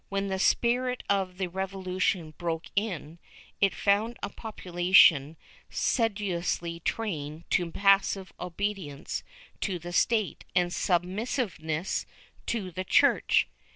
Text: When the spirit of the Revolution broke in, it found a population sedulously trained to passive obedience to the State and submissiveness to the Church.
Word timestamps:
When 0.09 0.29
the 0.29 0.39
spirit 0.39 1.03
of 1.11 1.37
the 1.37 1.45
Revolution 1.45 2.33
broke 2.39 2.71
in, 2.75 3.19
it 3.59 3.75
found 3.75 4.17
a 4.23 4.29
population 4.29 5.37
sedulously 5.69 6.79
trained 6.79 7.43
to 7.51 7.69
passive 7.71 8.33
obedience 8.39 9.21
to 9.59 9.77
the 9.77 9.93
State 9.93 10.43
and 10.55 10.73
submissiveness 10.73 12.07
to 12.47 12.71
the 12.71 12.83
Church. 12.83 13.47